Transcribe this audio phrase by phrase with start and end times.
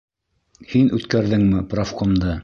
[0.71, 2.39] Һин үткәрҙеңме профкомды?